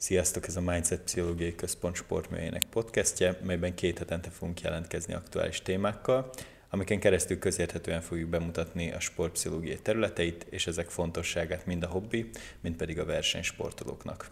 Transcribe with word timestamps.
Sziasztok, 0.00 0.46
ez 0.46 0.56
a 0.56 0.60
Mindset 0.60 1.00
Pszichológiai 1.00 1.54
Központ 1.54 1.96
sportműhelyének 1.96 2.62
podcastje, 2.70 3.38
melyben 3.42 3.74
két 3.74 3.98
hetente 3.98 4.30
fogunk 4.30 4.60
jelentkezni 4.60 5.14
aktuális 5.14 5.62
témákkal, 5.62 6.30
amiken 6.70 7.00
keresztül 7.00 7.38
közérthetően 7.38 8.00
fogjuk 8.00 8.28
bemutatni 8.28 8.92
a 8.92 9.00
sportpszichológiai 9.00 9.78
területeit 9.78 10.46
és 10.50 10.66
ezek 10.66 10.88
fontosságát 10.88 11.66
mind 11.66 11.82
a 11.82 11.86
hobbi, 11.86 12.30
mind 12.60 12.76
pedig 12.76 12.98
a 12.98 13.04
versenysportolóknak. 13.04 14.30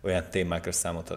Olyan 0.00 0.30
témákra 0.30 0.72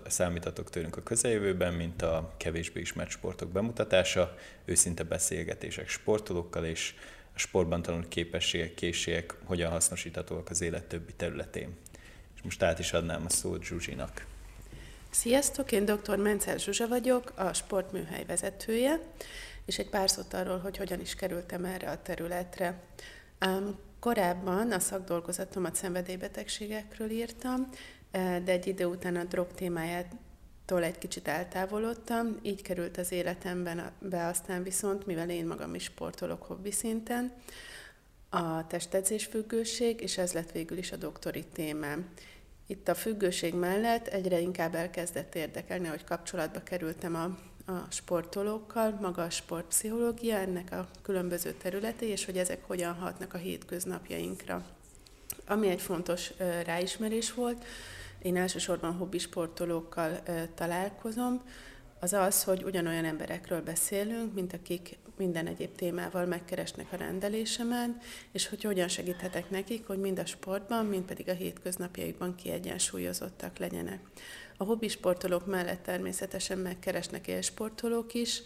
számítatok 0.08 0.70
tőlünk 0.70 0.98
a 0.98 1.04
közeljövőben, 1.04 1.74
mint 1.74 2.02
a 2.02 2.34
kevésbé 2.38 2.80
ismert 2.80 3.10
sportok 3.10 3.50
bemutatása, 3.50 4.36
őszinte 4.66 5.04
beszélgetések 5.04 5.88
sportolókkal 5.88 6.66
és 6.66 6.94
a 7.36 7.40
sportban 7.40 7.82
tanult 7.82 8.08
képességek, 8.08 8.74
készségek 8.74 9.36
hogyan 9.44 9.72
hasznosíthatóak 9.72 10.50
az 10.50 10.62
élet 10.62 10.86
többi 10.86 11.14
területén. 11.14 11.78
És 12.40 12.46
most 12.46 12.64
át 12.64 12.80
is 12.80 12.94
adnám 12.94 13.26
a 13.26 13.30
szót 13.30 13.64
Zsuzsinak. 13.64 14.26
Sziasztok, 15.10 15.72
én 15.72 15.86
dr. 15.86 16.16
Mencel 16.18 16.58
Zsuzsa 16.58 16.88
vagyok, 16.88 17.34
a 17.36 17.54
sportműhely 17.54 18.26
vezetője, 18.26 19.00
és 19.66 19.78
egy 19.78 19.90
pár 19.90 20.10
szót 20.10 20.34
arról, 20.34 20.58
hogy 20.58 20.78
hogyan 20.78 21.00
is 21.00 21.16
kerültem 21.16 21.66
erre 21.66 21.90
a 21.90 22.02
területre. 22.02 22.82
Um, 23.46 23.80
korábban 24.00 24.72
a 24.72 24.80
szakdolgozatomat 24.80 25.76
szenvedélybetegségekről 25.76 27.10
írtam, 27.10 27.70
eh, 28.12 28.40
de 28.44 28.52
egy 28.52 28.68
idő 28.68 28.86
után 28.86 29.16
a 29.16 29.24
drog 29.24 29.48
témájától 29.56 30.84
egy 30.84 30.98
kicsit 30.98 31.28
eltávolodtam, 31.28 32.40
így 32.42 32.62
került 32.62 32.98
az 32.98 33.12
életemben 33.12 33.92
be 34.00 34.26
aztán 34.26 34.64
viszont, 34.64 35.06
mivel 35.06 35.30
én 35.30 35.46
magam 35.46 35.76
is 35.76 35.84
sportolok 35.84 36.44
hobbi 36.44 36.72
szinten, 36.72 37.34
a 38.30 38.68
testedzés 38.68 39.26
függőség, 39.26 40.02
és 40.02 40.18
ez 40.18 40.34
lett 40.34 40.52
végül 40.52 40.78
is 40.78 40.92
a 40.92 40.96
doktori 40.96 41.46
témám. 41.54 42.10
Itt 42.68 42.88
a 42.88 42.96
függőség 42.96 43.54
mellett 43.54 44.08
egyre 44.08 44.40
inkább 44.40 44.76
elkezdett 44.76 45.36
érdekelni, 45.36 45.88
hogy 45.88 46.04
kapcsolatba 46.04 46.64
kerültem 46.64 47.16
a, 47.16 47.24
a 47.72 47.86
sportolókkal, 47.90 48.98
maga 49.02 49.24
a 49.24 49.30
sportpszichológia, 49.30 50.36
ennek 50.36 50.72
a 50.72 50.88
különböző 51.02 51.54
területi, 51.54 52.06
és 52.06 52.26
hogy 52.26 52.38
ezek 52.38 52.64
hogyan 52.68 52.94
hatnak 52.94 53.34
a 53.34 53.38
hétköznapjainkra. 53.38 54.66
Ami 55.48 55.68
egy 55.68 55.82
fontos 55.82 56.34
ráismerés 56.66 57.34
volt, 57.34 57.66
én 58.22 58.38
elsősorban 58.38 58.94
hobbi 58.94 59.18
sportolókkal 59.18 60.20
találkozom, 60.56 61.42
az 62.00 62.14
az, 62.14 62.44
hogy 62.44 62.64
ugyanolyan 62.64 63.06
emberekről 63.06 63.62
beszélünk, 63.62 64.34
mint 64.34 64.54
akik 64.54 64.98
minden 65.18 65.48
egyéb 65.48 65.76
témával 65.76 66.26
megkeresnek 66.26 66.88
a 66.92 66.96
rendelésemen, 66.96 67.98
és 68.32 68.48
hogy 68.48 68.64
hogyan 68.64 68.88
segíthetek 68.88 69.50
nekik, 69.50 69.88
hogy 69.88 70.00
mind 70.00 70.20
a 70.20 70.26
sportban, 70.26 70.86
mind 70.86 71.04
pedig 71.04 71.30
a 71.30 71.34
hétköznapjaikban 71.34 72.36
kiegyensúlyozottak 72.36 73.58
legyenek. 73.58 74.00
A 74.58 74.64
hobbi 74.64 74.88
sportolók 74.88 75.46
mellett 75.46 75.84
természetesen 75.84 76.58
megkeresnek 76.58 77.28
élsportolók 77.28 78.14
is, 78.14 78.42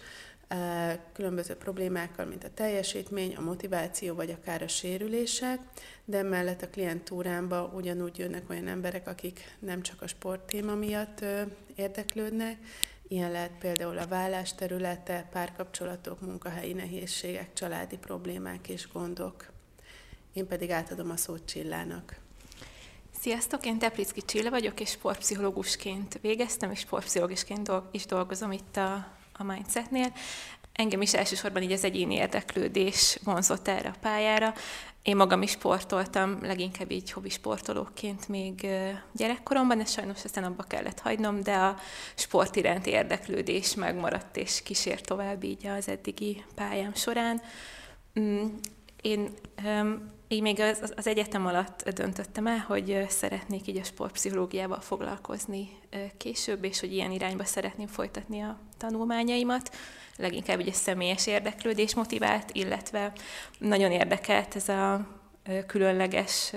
eh, 0.48 1.00
különböző 1.14 1.54
problémákkal, 1.54 2.26
mint 2.26 2.44
a 2.44 2.54
teljesítmény, 2.54 3.36
a 3.36 3.42
motiváció, 3.42 4.16
vagy 4.16 4.31
akár 4.31 4.62
a 4.62 4.68
sérülések, 4.68 5.59
de 6.06 6.24
mellett 6.24 6.62
a 6.62 6.70
klientúrámba 6.70 7.72
ugyanúgy 7.76 8.18
jönnek 8.18 8.50
olyan 8.50 8.68
emberek, 8.68 9.08
akik 9.08 9.56
nem 9.59 9.81
csak 9.81 10.02
a 10.02 10.08
sporttéma 10.08 10.76
miatt 10.76 11.26
érdeklődnek, 11.76 12.58
Ilyen 13.08 13.32
lehet 13.32 13.52
például 13.59 13.98
a 13.98 14.08
vállás 14.08 14.56
területe, 14.56 15.28
párkapcsolatok, 15.32 16.22
munkahelyi 16.22 16.73
nehézségek, 16.73 17.54
családi 17.54 17.98
problémák 17.98 18.68
és 18.68 18.88
gondok. 18.92 19.52
Én 20.34 20.48
pedig 20.48 20.72
átadom 20.72 21.09
a 21.09 21.18
szót 21.18 21.46
Csillának. 21.46 22.22
Sziasztok, 23.20 23.66
én 23.66 23.78
Teplicki 23.78 24.22
Csilla 24.22 24.50
vagyok, 24.50 24.80
és 24.80 24.90
sportpszichológusként 24.90 26.20
végeztem, 26.22 26.72
és 26.72 26.80
sportpszichológusként 26.80 27.72
is 27.92 28.06
dolgozom 28.06 28.52
itt 28.52 28.78
a, 28.78 28.94
a 29.34 29.44
Mindsetnél. 29.44 30.14
Engem 30.73 31.01
is 31.01 31.13
elsősorban 31.13 31.61
így 31.61 31.72
az 31.72 31.84
egyéni 31.84 32.16
érdeklődés 32.16 33.19
vonzott 33.23 33.67
erre 33.67 33.89
a 33.89 34.00
pályára. 34.01 34.53
Én 35.03 35.16
magam 35.16 35.41
is 35.41 35.51
sportoltam, 35.51 36.38
leginkább 36.41 36.91
így 36.91 37.11
hobbi 37.11 37.29
sportolóként 37.29 38.28
még 38.28 38.67
gyerekkoromban, 39.11 39.79
és 39.79 39.91
sajnos 39.91 40.23
aztán 40.23 40.44
abba 40.44 40.63
kellett 40.63 41.00
hagynom, 41.00 41.41
de 41.41 41.56
a 41.56 41.78
sport 42.16 42.56
iránti 42.56 42.89
érdeklődés 42.89 43.75
megmaradt, 43.75 44.38
és 44.38 44.63
kísért 44.63 45.06
tovább 45.06 45.44
így 45.44 45.67
az 45.67 45.88
eddigi 45.88 46.44
pályám 46.56 46.94
során. 46.94 47.41
Én 49.03 49.30
így 50.28 50.41
még 50.41 50.59
az, 50.59 50.94
az 50.96 51.08
egyetem 51.08 51.46
alatt 51.46 51.90
döntöttem 51.90 52.47
el, 52.47 52.58
hogy 52.68 53.06
szeretnék 53.09 53.68
így 53.68 53.78
a 53.78 53.84
sportpszichológiával 53.84 54.80
foglalkozni 54.80 55.69
később, 56.18 56.64
és 56.64 56.80
hogy 56.80 56.94
ilyen 56.94 57.12
irányba 57.12 57.46
szeretném 57.46 57.88
folytatni 57.88 58.41
a 58.41 58.59
tanulmányaimat. 58.78 59.75
Leginkább 60.18 60.59
egy 60.59 60.74
személyes 60.74 61.28
érdeklődés 61.28 61.96
motivált, 61.96 62.50
illetve 62.52 63.12
nagyon 63.58 63.91
érdekelt 63.91 64.56
ez 64.56 64.69
a 64.69 65.08
különleges 65.68 66.53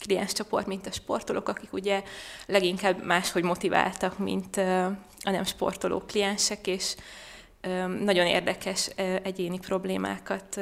klienscsoport, 0.00 0.66
mint 0.66 0.86
a 0.86 0.92
sportolók, 0.92 1.48
akik 1.48 1.72
ugye 1.72 2.02
leginkább 2.46 3.04
máshogy 3.04 3.42
motiváltak, 3.42 4.18
mint 4.18 4.56
a 4.56 5.30
nem 5.30 5.44
sportoló 5.44 6.00
kliensek, 6.00 6.66
és 6.66 6.94
nagyon 8.00 8.26
érdekes 8.26 8.86
egyéni 9.22 9.58
problémákat 9.58 10.60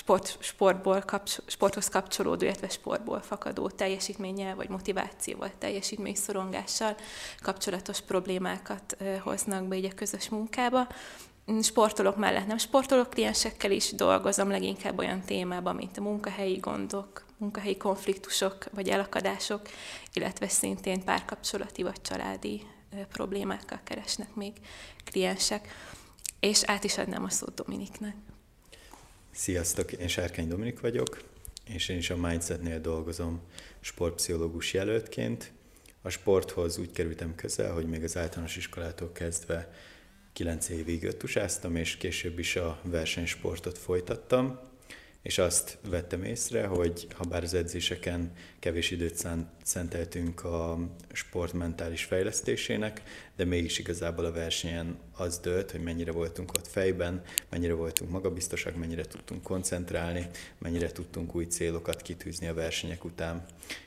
sport, 0.00 0.36
sportból 0.40 1.00
kapcs, 1.00 1.36
sporthoz 1.46 1.88
kapcsolódó, 1.88 2.44
illetve 2.44 2.68
sportból 2.68 3.20
fakadó 3.20 3.68
teljesítménnyel 3.68 4.54
vagy 4.54 4.68
motivációval, 4.68 5.50
teljesítményszorongással 5.58 6.96
kapcsolatos 7.42 8.00
problémákat 8.00 8.96
hoznak 9.20 9.64
be 9.64 9.76
így 9.76 9.84
a 9.84 9.94
közös 9.94 10.28
munkába 10.28 10.86
sportolók 11.62 12.16
mellett 12.16 12.46
nem 12.46 12.58
sportolók 12.58 13.10
kliensekkel 13.10 13.70
is 13.70 13.92
dolgozom, 13.92 14.50
leginkább 14.50 14.98
olyan 14.98 15.20
témában, 15.20 15.74
mint 15.74 15.98
a 15.98 16.02
munkahelyi 16.02 16.56
gondok, 16.56 17.24
munkahelyi 17.36 17.76
konfliktusok 17.76 18.64
vagy 18.72 18.88
elakadások, 18.88 19.60
illetve 20.12 20.48
szintén 20.48 21.04
párkapcsolati 21.04 21.82
vagy 21.82 22.00
családi 22.00 22.66
problémákkal 23.12 23.80
keresnek 23.84 24.34
még 24.34 24.52
kliensek. 25.04 25.68
És 26.40 26.62
át 26.64 26.84
is 26.84 26.98
adnám 26.98 27.24
a 27.24 27.30
szót 27.30 27.54
Dominiknek. 27.54 28.29
Sziasztok, 29.30 29.92
én 29.92 30.08
Sárkány 30.08 30.48
Dominik 30.48 30.80
vagyok, 30.80 31.22
és 31.64 31.88
én 31.88 31.96
is 31.96 32.10
a 32.10 32.16
Mindsetnél 32.16 32.80
dolgozom 32.80 33.40
sportpszichológus 33.80 34.72
jelöltként. 34.72 35.52
A 36.02 36.08
sporthoz 36.08 36.78
úgy 36.78 36.92
kerültem 36.92 37.34
közel, 37.34 37.72
hogy 37.72 37.86
még 37.86 38.04
az 38.04 38.16
általános 38.16 38.56
iskolától 38.56 39.12
kezdve 39.12 39.72
kilenc 40.32 40.68
évig 40.68 41.04
öttusáztam, 41.04 41.76
és 41.76 41.96
később 41.96 42.38
is 42.38 42.56
a 42.56 42.80
versenysportot 42.82 43.78
folytattam, 43.78 44.60
és 45.22 45.38
azt 45.38 45.78
vettem 45.88 46.24
észre, 46.24 46.66
hogy 46.66 47.06
ha 47.14 47.24
bár 47.24 47.42
az 47.42 47.54
edzéseken 47.54 48.32
kevés 48.58 48.90
időt 48.90 49.26
szenteltünk 49.62 50.44
a 50.44 50.78
sport 51.12 51.52
mentális 51.52 52.04
fejlesztésének, 52.04 53.02
de 53.36 53.44
mégis 53.44 53.78
igazából 53.78 54.24
a 54.24 54.32
versenyen 54.32 54.98
az 55.12 55.38
dőlt, 55.38 55.70
hogy 55.70 55.80
mennyire 55.80 56.12
voltunk 56.12 56.52
ott 56.52 56.66
fejben, 56.66 57.22
mennyire 57.50 57.72
voltunk 57.72 58.10
magabiztosak, 58.10 58.76
mennyire 58.76 59.04
tudtunk 59.04 59.42
koncentrálni, 59.42 60.26
mennyire 60.58 60.92
tudtunk 60.92 61.34
új 61.34 61.44
célokat 61.44 62.02
kitűzni 62.02 62.46
a 62.46 62.54
versenyek 62.54 63.04
után. 63.04 63.44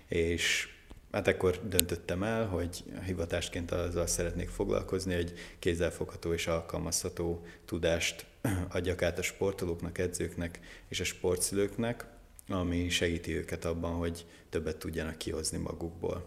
És 0.08 0.68
Hát 1.14 1.28
ekkor 1.28 1.60
döntöttem 1.68 2.24
el, 2.24 2.48
hogy 2.48 2.84
hivatásként 3.06 3.72
azzal 3.72 4.08
szeretnék 4.08 4.50
foglalkozni, 4.50 5.16
hogy 5.16 5.34
kézzelfogható 5.60 6.34
és 6.34 6.48
alkalmazható 6.48 7.46
tudást 7.66 8.26
adjak 8.70 9.02
át 9.02 9.18
a 9.18 9.22
sportolóknak, 9.22 9.98
edzőknek 9.98 10.60
és 10.88 11.00
a 11.00 11.04
sportszülőknek, 11.04 12.06
ami 12.48 12.90
segíti 12.90 13.36
őket 13.36 13.66
abban, 13.66 13.92
hogy 13.92 14.26
többet 14.50 14.78
tudjanak 14.78 15.18
kihozni 15.18 15.58
magukból. 15.58 16.26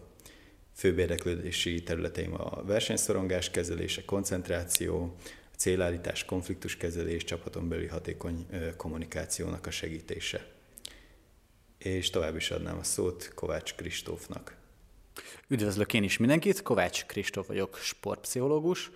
Főbb 0.73 0.97
érdeklődési 0.97 1.83
területeim 1.83 2.33
a 2.33 2.63
versenyszorongás 2.63 3.51
kezelése, 3.51 4.05
koncentráció, 4.05 5.15
célállítás, 5.57 6.25
konfliktuskezelés, 6.25 7.23
csapaton 7.23 7.69
belüli 7.69 7.87
hatékony 7.87 8.45
kommunikációnak 8.77 9.65
a 9.65 9.71
segítése. 9.71 10.47
És 11.77 12.09
tovább 12.09 12.35
is 12.35 12.51
adnám 12.51 12.77
a 12.77 12.83
szót 12.83 13.31
Kovács 13.35 13.73
Kristófnak. 13.73 14.65
Üdvözlök 15.49 15.93
én 15.93 16.03
is 16.03 16.17
mindenkit, 16.17 16.61
Kovács 16.61 17.05
Kristóf 17.05 17.47
vagyok, 17.47 17.77
sportpszichológus. 17.77 18.91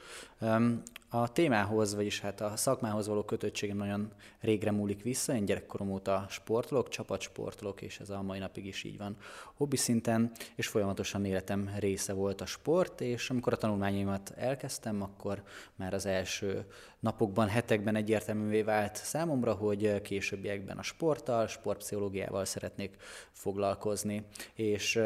A 1.14 1.32
témához, 1.32 1.96
vagyis 1.96 2.20
hát 2.20 2.42
a 2.42 2.56
szakmához 2.56 3.08
való 3.08 3.24
kötöttségem 3.24 3.78
nagyon 3.78 4.12
régre 4.40 4.72
múlik 4.72 5.04
vissza. 5.04 5.36
Én 5.36 5.46
gyerekkorom 5.46 5.92
óta 5.92 6.26
sportolok, 6.30 6.90
csapatsportolok, 6.90 7.82
és 7.82 8.00
ez 8.00 8.10
a 8.10 8.22
mai 8.22 8.40
napig 8.40 8.66
is 8.66 8.84
így 8.84 8.98
van 8.98 9.18
hobbi 9.54 9.76
szinten, 9.76 10.32
és 10.56 10.68
folyamatosan 10.68 11.26
életem 11.26 11.72
része 11.80 12.14
volt 12.14 12.42
a 12.42 12.46
sport, 12.46 13.02
és 13.02 13.30
amikor 13.30 13.54
a 13.54 13.58
tanulmányaimat 13.58 14.34
elkezdtem, 14.38 15.02
akkor 15.02 15.44
már 15.76 15.94
az 15.94 16.06
első 16.06 16.66
napokban, 17.00 17.48
hetekben 17.48 17.96
egyértelművé 17.96 18.62
vált 18.62 18.96
számomra, 18.96 19.54
hogy 19.54 20.02
későbbiekben 20.02 20.78
a 20.78 20.84
sporttal, 20.84 21.48
sportpszichológiával 21.48 22.46
szeretnék 22.46 22.96
foglalkozni, 23.32 24.26
és 24.54 25.00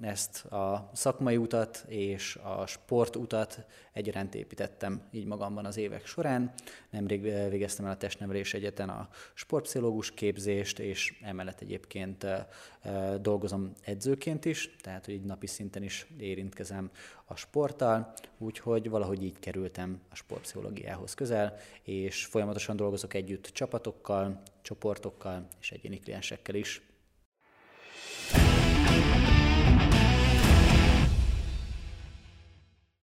ezt 0.00 0.44
a 0.44 0.90
szakmai 0.92 1.36
utat 1.36 1.84
és 1.86 2.36
a 2.36 2.66
sportutat 2.66 3.64
egyaránt 3.92 4.34
építettem 4.34 5.02
így 5.10 5.26
magamban 5.50 5.70
az 5.70 5.76
évek 5.76 6.06
során. 6.06 6.52
Nemrég 6.90 7.22
végeztem 7.22 7.84
el 7.84 7.90
a 7.90 7.96
testnevelés 7.96 8.54
egyeten 8.54 8.88
a 8.88 9.08
sportpszichológus 9.34 10.10
képzést, 10.10 10.78
és 10.78 11.14
emellett 11.22 11.60
egyébként 11.60 12.26
dolgozom 13.20 13.72
edzőként 13.82 14.44
is, 14.44 14.76
tehát 14.80 15.04
hogy 15.04 15.14
így 15.14 15.22
napi 15.24 15.46
szinten 15.46 15.82
is 15.82 16.06
érintkezem 16.18 16.90
a 17.24 17.36
sporttal, 17.36 18.12
úgyhogy 18.38 18.90
valahogy 18.90 19.22
így 19.22 19.38
kerültem 19.38 20.00
a 20.10 20.14
sportpszichológiához 20.14 21.14
közel, 21.14 21.56
és 21.82 22.24
folyamatosan 22.24 22.76
dolgozok 22.76 23.14
együtt 23.14 23.44
csapatokkal, 23.44 24.42
csoportokkal 24.62 25.46
és 25.60 25.70
egyéni 25.70 25.98
kliensekkel 25.98 26.54
is. 26.54 26.89